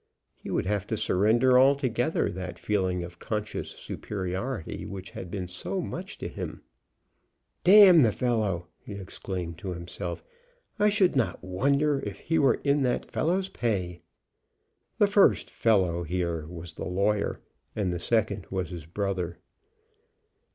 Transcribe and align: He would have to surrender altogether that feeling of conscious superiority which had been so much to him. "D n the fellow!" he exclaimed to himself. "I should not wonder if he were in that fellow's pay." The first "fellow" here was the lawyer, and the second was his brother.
He 0.33 0.49
would 0.49 0.65
have 0.65 0.87
to 0.87 0.97
surrender 0.97 1.59
altogether 1.59 2.31
that 2.31 2.57
feeling 2.57 3.03
of 3.03 3.19
conscious 3.19 3.69
superiority 3.69 4.83
which 4.83 5.11
had 5.11 5.29
been 5.29 5.47
so 5.47 5.79
much 5.79 6.17
to 6.17 6.27
him. 6.27 6.63
"D 7.63 7.83
n 7.83 8.01
the 8.01 8.11
fellow!" 8.11 8.65
he 8.79 8.93
exclaimed 8.93 9.59
to 9.59 9.73
himself. 9.73 10.23
"I 10.79 10.89
should 10.89 11.15
not 11.15 11.43
wonder 11.43 11.99
if 12.03 12.17
he 12.17 12.39
were 12.39 12.59
in 12.63 12.81
that 12.81 13.05
fellow's 13.05 13.49
pay." 13.49 14.01
The 14.97 15.05
first 15.05 15.51
"fellow" 15.51 16.01
here 16.01 16.47
was 16.47 16.73
the 16.73 16.85
lawyer, 16.89 17.39
and 17.75 17.93
the 17.93 17.99
second 17.99 18.47
was 18.49 18.71
his 18.71 18.87
brother. 18.87 19.37